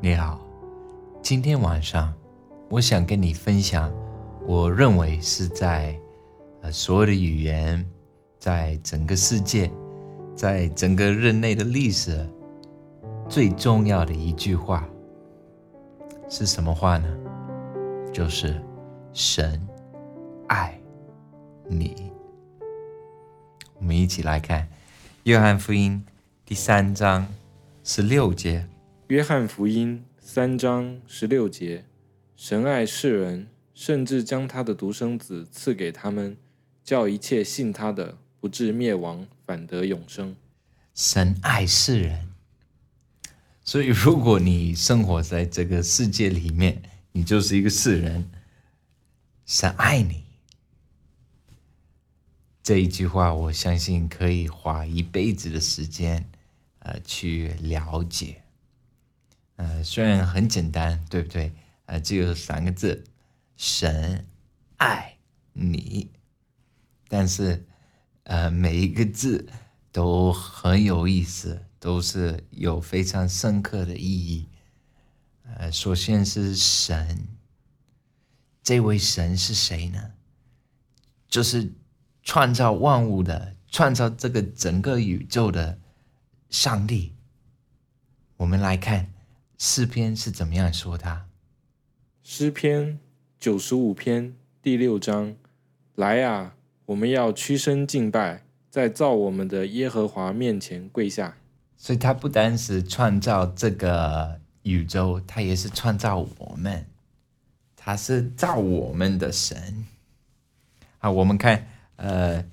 [0.00, 0.38] 你好，
[1.20, 2.14] 今天晚上
[2.68, 3.92] 我想跟你分享，
[4.46, 5.98] 我认为是在
[6.62, 7.84] 呃所有的语言，
[8.38, 9.68] 在整个世界，
[10.36, 12.24] 在整个人类的历史
[13.28, 14.88] 最重要的一句话
[16.28, 17.18] 是什么话呢？
[18.12, 18.62] 就是
[19.12, 19.60] 神
[20.46, 20.80] 爱
[21.66, 22.12] 你。
[23.80, 24.62] 我们一起来看
[25.24, 26.00] 《约翰福音》
[26.46, 27.26] 第三章
[27.82, 28.64] 十六节。
[29.08, 31.86] 约翰福音三章十六节：
[32.36, 36.36] 神爱世人，甚至将他的独生子赐给他们，
[36.84, 40.36] 叫一切信他的不至灭亡，反得永生。
[40.94, 42.28] 神爱世人，
[43.64, 48.30] 所以如果你生活在这个世界里面，你就是一个世人。
[49.46, 50.24] 神爱你，
[52.62, 56.28] 这一句话，我相信可以花一辈子的时间，
[56.80, 58.42] 呃，去了解。
[59.58, 61.52] 呃，虽然很简单，对不对？
[61.86, 63.02] 呃，只有三个字：
[63.56, 64.24] 神
[64.76, 65.16] 爱
[65.52, 66.12] 你。
[67.08, 67.66] 但是，
[68.22, 69.48] 呃，每一个字
[69.90, 74.46] 都很有意思，都是有非常深刻的意义。
[75.42, 77.26] 呃，首先是神，
[78.62, 80.12] 这位神是谁呢？
[81.28, 81.72] 就是
[82.22, 85.80] 创造万物的、创造这个整个宇宙的
[86.48, 87.16] 上帝。
[88.36, 89.10] 我们来看。
[89.58, 91.26] 诗篇是怎么样说他？
[92.22, 93.00] 诗篇
[93.40, 95.34] 九十五篇第六章：
[95.96, 96.54] 来啊，
[96.86, 101.36] 我们要屈身敬拜，在造我们的耶和华面前跪下。
[101.76, 106.86] 所以，他不单是创造这个宇宙，他也是创造我们，
[107.74, 109.84] 他是造我们的神。
[111.00, 112.44] 啊，我们看，呃，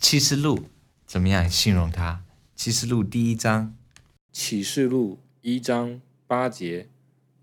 [0.00, 0.64] 启示录
[1.06, 2.24] 怎么样形容他？
[2.54, 3.76] 启示录第一章，
[4.32, 6.00] 启示录一章。
[6.28, 6.88] 八节，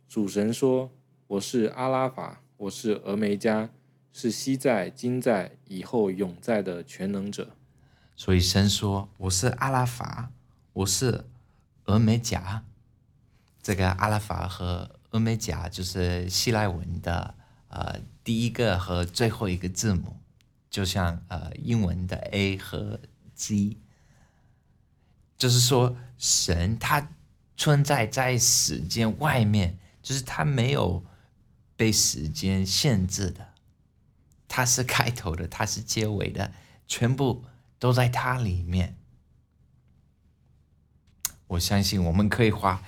[0.09, 0.91] 主神说
[1.27, 3.69] ：“我是阿拉法，我是峨眉加，
[4.11, 7.55] 是昔在、今在、以后永在的全能者。”
[8.17, 10.31] 所以神说：“我是阿拉法，
[10.73, 11.23] 我是
[11.85, 12.65] 峨眉加。”
[13.63, 17.35] 这个阿拉法和峨眉加就是希腊文的
[17.69, 20.17] 呃第一个和最后一个字母，
[20.69, 22.99] 就像呃英文的 A 和
[23.33, 23.77] G，
[25.37, 27.07] 就是说神他。
[27.55, 31.05] 存在在时间外面，就是它没有
[31.75, 33.53] 被时间限制的，
[34.47, 36.51] 它是开头的，它是结尾的，
[36.87, 37.45] 全部
[37.77, 38.97] 都在它里面。
[41.47, 42.83] 我相信我们可以花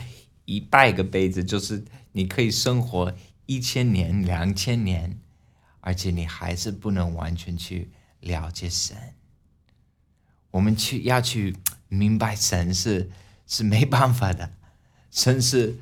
[0.45, 3.15] 一百个杯子，就是你可以生活
[3.45, 5.19] 一千年、两千年，
[5.81, 9.13] 而且你还是不能完全去了解神。
[10.49, 11.55] 我们去要去
[11.87, 13.11] 明白神是。
[13.47, 14.51] 是没办法的，
[15.11, 15.77] 神是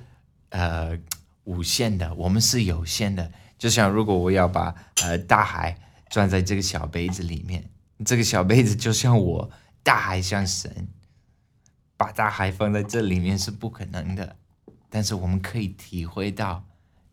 [0.50, 0.98] 呃
[1.44, 3.32] 无限的，我们是有限的。
[3.58, 5.80] 就像如果我要把呃大海
[6.10, 7.70] 装在这个小杯子里面，
[8.06, 9.50] 这个小杯子就像我，
[9.82, 10.88] 大海像神，
[11.96, 14.36] 把大海放在这里面是不可能的。
[14.90, 16.64] 但是我们可以体会到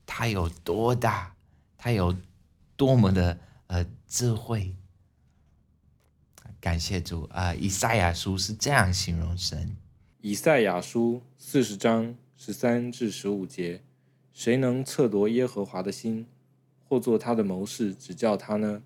[0.04, 1.34] 它有多大，
[1.78, 2.14] 它有
[2.76, 4.74] 多么的呃智慧。
[6.60, 7.54] 感谢主啊！
[7.54, 9.74] 以赛亚书是这样形容神。
[10.22, 13.80] 以赛亚书四十章十三至十五节：
[14.34, 16.26] 谁能测夺耶和华的心，
[16.86, 18.82] 或做他的谋士指教他呢？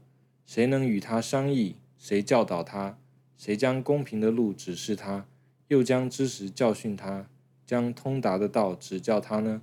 [0.47, 1.75] 谁能与他商议？
[1.99, 2.97] 谁教导他？
[3.37, 5.27] 谁将公平的路指示他？
[5.67, 7.27] 又将知识教训他？
[7.67, 9.61] 将通达的道指教他呢？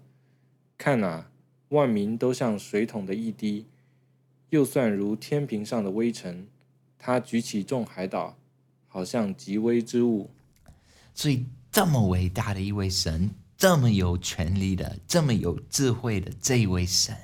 [0.78, 1.32] 看啊，
[1.70, 3.66] 万民都像水桶的一滴，
[4.50, 6.50] 又算如天平上的微尘。
[7.00, 8.36] 他举起众海岛，
[8.90, 10.30] 好像极微之物。
[11.16, 11.46] 所以。
[11.72, 17.16] 这么伟大的一位神，这么有权力的，这么有智慧的这一位神，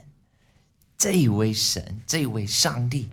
[0.97, 3.09] 这一位神，这一位上帝，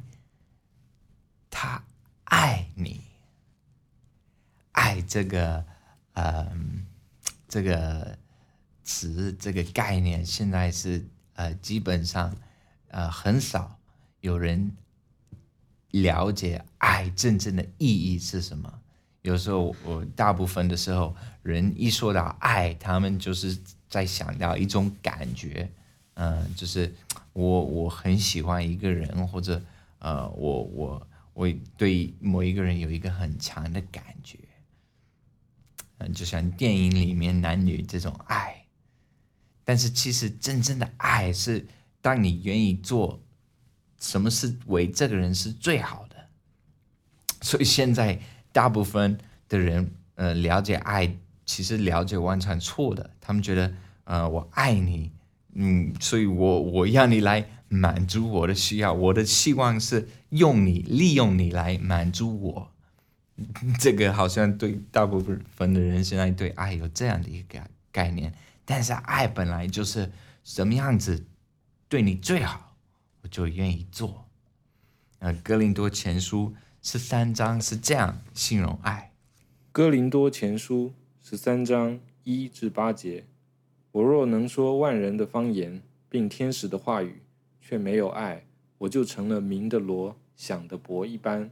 [1.50, 1.84] 他
[2.24, 3.00] 爱你，
[4.72, 5.66] 爱这个，
[6.12, 6.86] 嗯，
[7.48, 8.16] 这个
[8.84, 11.04] 词，这个概念，现在是
[11.34, 12.36] 呃，基本上
[12.88, 13.76] 呃，很少
[14.20, 14.70] 有人
[15.90, 18.80] 了解爱真正的意义是什么。
[19.24, 25.66] 有时候，我大部分的时候，人一说到爱，他们就是在想到一种感觉，
[26.12, 26.94] 嗯，就是
[27.32, 29.62] 我我很喜欢一个人，或者
[29.98, 34.38] 呃，我我我对某一个人有一个很强的感觉，
[35.96, 38.66] 嗯，就像电影里面男女这种爱，
[39.64, 41.66] 但是其实真正的爱是，
[42.02, 43.22] 当你愿意做
[43.98, 46.28] 什么事为这个人是最好的，
[47.40, 48.20] 所以现在。
[48.54, 49.18] 大部分
[49.48, 53.10] 的人，呃，了解爱，其实了解完全错的。
[53.20, 53.74] 他们觉得
[54.04, 55.10] 呃，我爱你，
[55.54, 62.70] 嗯，所以我我要你来满足我的需要，我的希望是用你利用你来满足我。
[63.80, 67.58] 这个好像对大部分的人现在对爱有这样的一个
[67.90, 68.32] 概念，
[68.64, 70.12] 但是爱本来就是
[70.44, 71.26] 什么样子
[71.88, 72.76] 对你最好，
[73.22, 74.24] 我就愿意做。
[75.18, 76.54] 呃，哥林多前书
[76.86, 79.10] 十三章是这样形容爱。
[79.72, 80.92] 哥林多前书
[81.22, 83.24] 十三章一至八节：
[83.92, 87.22] 我若能说万人的方言，并天使的话语，
[87.58, 88.44] 却没有爱，
[88.76, 91.50] 我就成了鸣的锣，响的钹一般。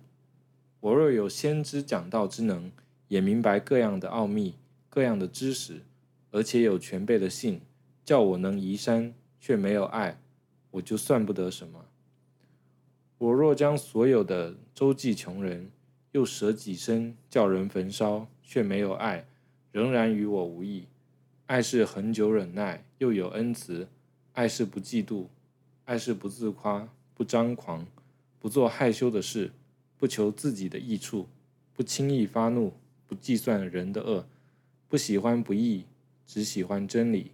[0.81, 2.70] 我若有先知讲道之能，
[3.08, 4.56] 也明白各样的奥秘、
[4.90, 5.81] 各样的知识，
[6.31, 7.62] 而且有全备的信，
[8.05, 10.20] 叫我能移山，却没有爱，
[10.73, 11.87] 我就算不得什么。
[13.22, 15.70] 我若将所有的周济穷人，
[16.10, 19.24] 又舍己身叫人焚烧，却没有爱，
[19.70, 20.88] 仍然与我无益。
[21.46, 23.86] 爱是恒久忍耐，又有恩慈；
[24.32, 25.28] 爱是不嫉妒，
[25.84, 27.86] 爱是不自夸，不张狂，
[28.40, 29.52] 不做害羞的事。
[29.96, 31.28] 不求自己的益处，
[31.72, 32.72] 不轻易发怒，
[33.06, 34.26] 不计算人的恶，
[34.88, 35.84] 不喜欢不义，
[36.26, 37.30] 只喜欢真理。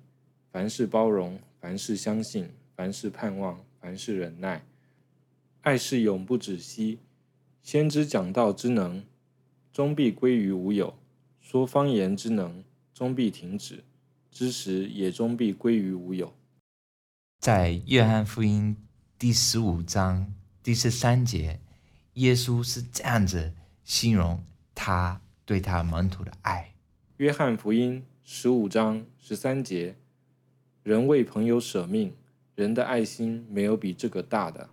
[0.53, 4.67] 凡事包容，凡事相信，凡事盼望，凡事忍耐。
[5.63, 6.99] 爱是永不止息。
[7.63, 9.05] 先知讲道之能，
[9.73, 10.95] 终必归于无有；
[11.41, 12.65] 说方言之能，
[12.95, 13.85] 终必停止；
[14.31, 16.33] 知识也终必归于无有。
[17.41, 18.77] 在约翰福音
[19.19, 20.33] 第十五章
[20.63, 21.61] 第十三节。
[22.15, 23.55] 耶稣是这样子
[23.85, 24.43] 形容
[24.75, 26.75] 他对他门徒的爱。
[27.19, 29.95] 约翰福音十五章十三节：
[30.83, 32.13] 人为朋友舍命，
[32.57, 34.69] 人的爱心没有比这个大的。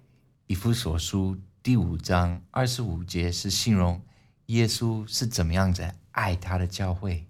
[0.48, 4.02] 以弗所书第五章二十五节是形容
[4.48, 7.26] 耶稣是怎么样子爱他的教会。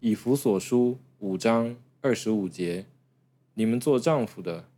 [0.00, 2.86] 以弗所书五章二十五节：
[3.54, 4.68] 你们做丈夫的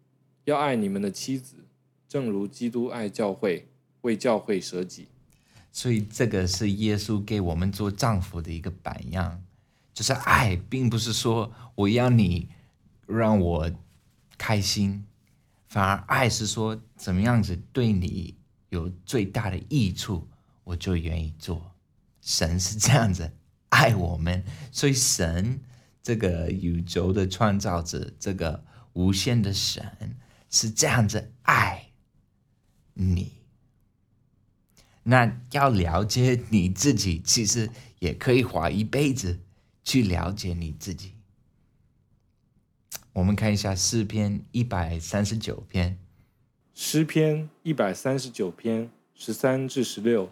[0.45, 1.65] 要爱你们的妻子，
[2.09, 3.69] 正如基督爱教会。
[4.03, 5.07] 为教会舍己，
[5.71, 9.41] 所以这个是耶稣给我们做丈夫的一个榜样，
[9.95, 12.49] 就是爱，并不是说我要你
[13.07, 13.71] 让我
[14.37, 15.05] 开心，
[15.73, 18.37] 反而爱是说怎么样子对你
[18.69, 20.29] 有最大的益处，
[20.65, 21.73] 我就愿意做。
[22.21, 23.33] 神是这样子
[23.71, 25.63] 爱我们，所以神
[26.03, 30.15] 这个宇宙的创造者，这个无限的神
[30.51, 31.87] 是这样子爱
[32.93, 33.33] 你。
[35.05, 39.41] 那要了解你自己，其实也可以花一辈子
[39.83, 41.15] 去了解你自己。
[43.15, 45.99] 我们看一下诗篇一百三十九篇，
[46.73, 50.31] 诗篇一百三十九篇十三至十六。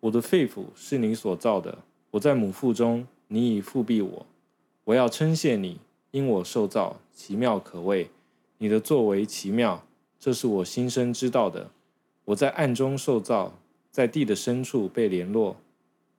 [0.00, 1.78] 我的肺腑是你所造的，
[2.10, 4.26] 我在母腹中，你已复庇我。
[4.84, 5.80] 我要称谢你，
[6.10, 8.10] 因我受造奇妙可畏，
[8.58, 9.86] 你的作为奇妙，
[10.18, 11.70] 这是我心生知道的。
[12.26, 13.56] 我在暗中受造。
[13.92, 15.56] 在地的深处被联络，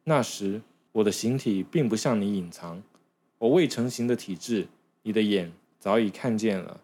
[0.03, 0.61] 那时
[0.91, 2.83] 我的形体并不向你隐藏，
[3.37, 4.67] 我未成形的体质，
[5.03, 5.49] 你的眼
[5.81, 6.81] 早已看见了。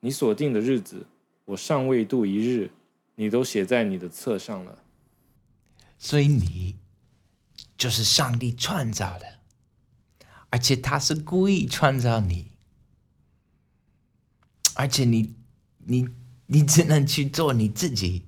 [0.00, 1.06] 你所定的日子，
[1.46, 2.70] 我尚未度一日，
[3.14, 4.78] 你都写在你的册上了。
[5.98, 6.76] 所以你
[7.78, 9.38] 就是上帝创造的，
[10.50, 12.50] 而且他是故意创造你，
[14.74, 15.34] 而且你
[15.78, 16.06] 你
[16.46, 18.24] 你只能去做你自己。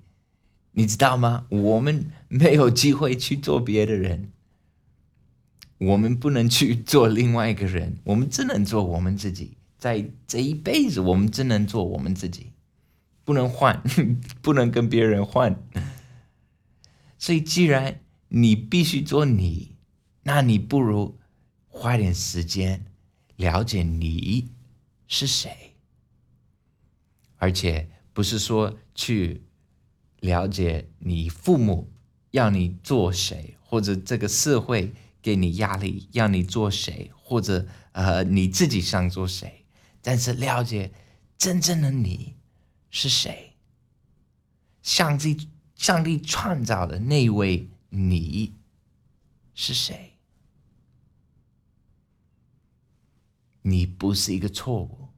[0.72, 1.46] 你知道吗？
[1.50, 4.32] 我们没有机会去做别的人，
[5.76, 9.58] 我们不能去做另外一个人，我们只能做我们自己。
[9.82, 12.52] 在这一辈子，我们只能做我们自己，
[13.24, 13.82] 不能换，
[14.40, 15.60] 不能跟别人换。
[17.18, 19.74] 所以，既然你必须做你，
[20.22, 21.18] 那你不如
[21.66, 22.86] 花点时间
[23.34, 24.52] 了解你
[25.08, 25.74] 是谁，
[27.38, 29.42] 而且不是说去。
[30.20, 31.90] 了解你父母
[32.30, 39.61] 要你做谁，或者这个社会给你压力要你做谁，或者呃你自己想做谁，
[40.02, 40.92] 但是了解
[41.38, 42.34] 真正的你
[42.90, 43.54] 是谁，
[44.82, 48.52] 上帝上帝创造的那位你
[49.54, 50.10] 是谁？
[53.62, 55.08] 你不是一个错误，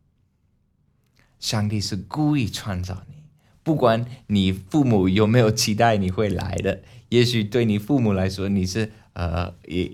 [1.40, 3.14] 上帝是故意创造你。
[3.62, 9.90] 不管你父母有没有期待你会来的，也许对你父母来说你是呃也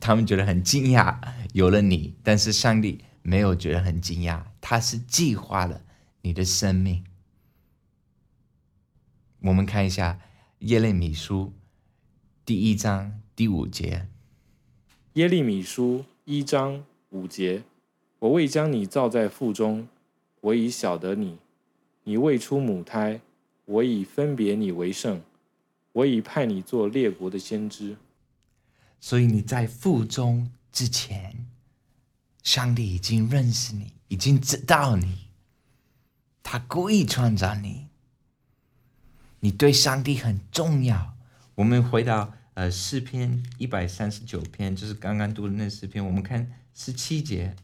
[0.00, 1.16] 他们觉得很惊讶
[1.52, 5.82] 有了你，但是上帝没有觉得很惊讶，他是计划了
[6.22, 7.04] 你的生命。
[9.40, 10.20] 我们看一下
[10.60, 11.52] 耶利米书
[12.44, 14.08] 第一章第五节，
[15.14, 17.62] 耶利米书一章五节，
[18.20, 19.88] 我未将你造在腹中，
[20.40, 21.38] 我已晓得你；
[22.04, 23.20] 你未出母胎，
[23.64, 25.22] 我已分别你为圣，
[25.92, 27.96] 我已派你做列国的先知。
[29.00, 31.46] 所以你在腹中之前，
[32.42, 35.28] 上帝已经认识你，已经知道你，
[36.42, 37.88] 他故意创造你。
[39.40, 41.16] 你对上帝很重要。
[41.56, 47.54] 我们回到呃诗篇一百三十九篇，就是刚刚读的那诗篇，我们看十七节。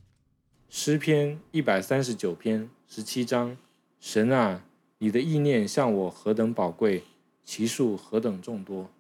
[0.69, 3.57] 诗篇一百三十九篇十七章：
[3.99, 4.65] 神啊，
[4.99, 7.05] 你的意念向我何等宝贵，
[7.45, 8.91] 其数何等众多。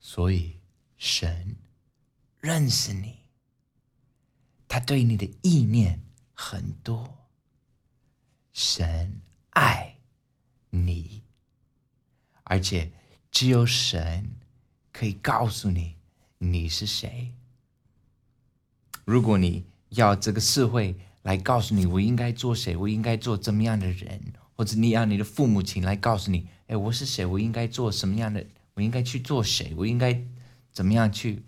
[0.00, 0.56] 所以
[0.96, 1.56] 神
[2.40, 3.18] 认识你，
[4.76, 6.02] 他对你的意念
[6.34, 7.16] 很多。
[8.52, 9.96] 神爱
[10.68, 11.22] 你。
[12.44, 12.92] 而且，
[13.30, 14.36] 只有神
[14.92, 15.96] 可以告诉你
[16.36, 17.32] 你是谁。
[19.06, 30.22] 如果你要这个社会来告诉你我应该做谁，我应该做怎么样的人，或者你要你的父母亲来告诉你，哎，我是谁，我应该做什么样的，我应该去做谁，我应该
[30.70, 31.42] 怎么样去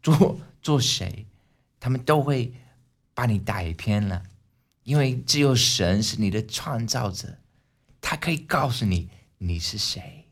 [0.00, 1.26] 做做谁，
[1.84, 2.50] 他们都会
[3.12, 4.22] 把你带偏了，
[4.84, 7.36] 因为只有神是你的创造者，
[8.00, 9.10] 他可以告诉你。
[9.36, 10.24] 你是谁？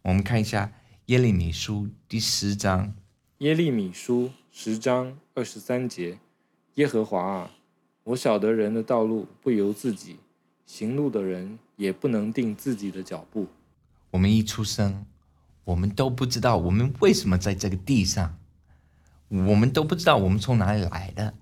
[0.00, 0.72] 我们看一下
[1.06, 2.94] 耶利米书第十章。
[3.40, 6.18] 耶利米书十章二十三节：
[6.76, 7.50] 耶和华啊，
[8.04, 10.16] 我晓得人的道路不由自己，
[10.64, 13.46] 行路的人也不能定自己的脚步。
[14.12, 15.04] 我们一出生，
[15.64, 18.38] 我们都不知道我们为什么在这个地上，
[19.28, 21.34] 我们都不知道我们从哪里来的。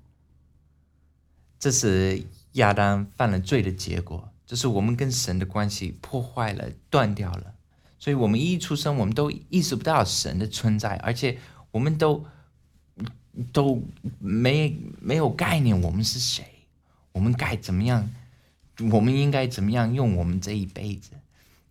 [1.58, 2.22] 这是
[2.52, 4.30] 亚当犯了罪的结果。
[4.46, 7.54] 就是我们跟神的关系破坏了、断掉了，
[7.98, 11.38] 所以我们一出生，我们都意识不到神的存在，而且
[11.70, 12.26] 我们都
[13.54, 13.82] 都
[14.18, 16.44] 没没有概念我们是谁，
[17.12, 18.10] 我们该怎么样，
[18.92, 21.12] 我们应该怎么样用我们这一辈子。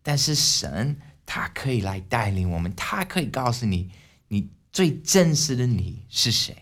[0.02, 3.92] 但是神他可以来带领我们，他可以告诉你，
[4.74, 6.58] 最真实的你是谁。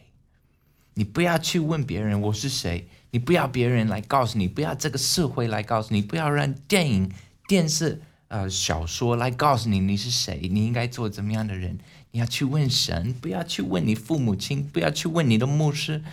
[0.94, 2.88] 你不要去问别人我是谁。
[3.14, 7.12] 你不要别人来告诉你，不要这个社会来告诉你，不要让电影、
[7.48, 11.80] 电视、呃小说来告诉你你是谁，你应该做怎么样的人。
[12.12, 16.04] 你要去问神，不要去问你父母亲，不要去问你的牧师，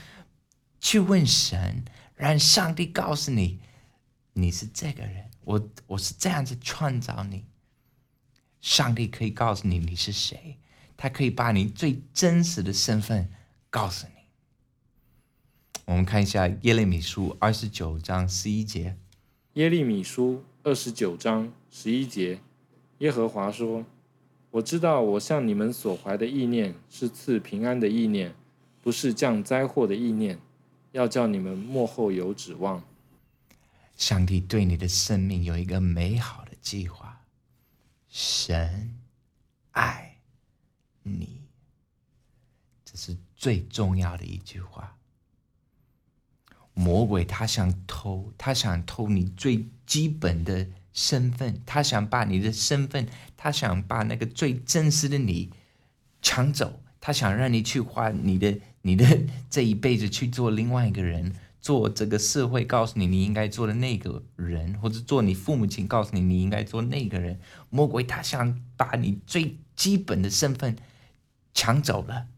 [0.80, 1.84] 去问神，
[2.16, 3.58] 让上帝告诉你
[4.32, 5.24] 你是这个人。
[5.44, 7.44] 我我是这样子创造你，
[8.60, 10.58] 上帝可以告诉你你是谁，
[10.98, 13.30] 他可以把你最真实的身份
[13.70, 14.12] 告诉你。
[15.86, 18.98] 我们看一下耶利米书二十九章十一节。
[19.54, 22.40] 耶利米书二十九章十一节，
[22.98, 23.86] 耶和华说
[24.50, 28.34] ：“我知道我向你们所怀的意念是赐平安的意念，
[28.82, 30.38] 不是降灾祸的意念，
[30.92, 32.82] 要叫你们幕后有指望。”
[33.96, 37.22] 上帝对你的生命有一个美好的计划。
[38.08, 38.94] 神
[39.72, 40.07] 爱
[41.08, 41.40] 你，
[42.84, 44.96] 这是最重要的一句话。
[46.74, 55.50] 魔鬼他想偷，他想偷你最基本的身份，他想把你的身份，他想把那个最真实的你
[56.22, 67.40] 抢走，他想让你去花你的你的这一辈子去做另外一个人，做这个社会告诉你你应该做的那个人，或者做你父母亲告诉你你应该做那个人。
[67.70, 70.76] 魔鬼他想把你最基本的身份
[71.60, 72.28] 抢走了。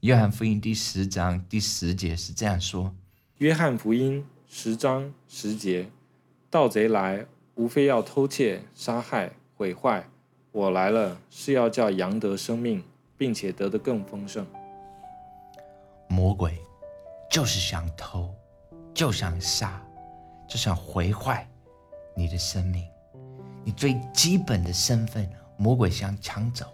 [0.00, 2.94] 约翰福音第十章第十节是这样说
[3.38, 5.88] ：“约翰福音十章十节，
[6.50, 10.06] 盗贼来，无非要偷窃、杀害、毁坏。
[10.52, 12.84] 我来了，是要叫羊得生命，
[13.16, 14.46] 并且得的更丰盛。”
[16.10, 16.58] 魔鬼
[17.30, 18.34] 就是想偷，
[18.92, 19.82] 就想杀，
[20.46, 21.48] 就想毁坏
[22.14, 22.86] 你的生命，
[23.64, 25.26] 你最基本的身份，
[25.56, 26.66] 魔鬼想抢走。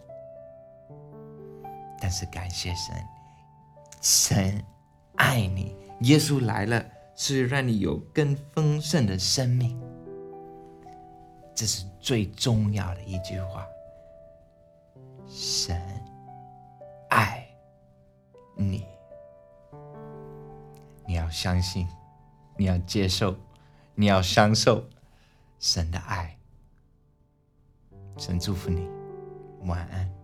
[2.05, 2.95] 但是感谢神。
[4.03, 4.63] 神
[5.17, 6.85] 爱你，耶稣来了
[7.17, 9.81] 是让你有更丰盛的生命，
[11.55, 13.67] 这是最重要的一句话。
[15.27, 15.81] 神
[17.09, 17.49] 爱
[18.55, 18.85] 你，
[21.07, 21.89] 你要相信，
[22.59, 23.35] 你要接受，
[23.95, 24.87] 你要享受
[25.59, 26.37] 神的爱。
[28.19, 28.87] 神祝福你，
[29.63, 30.24] 晚安。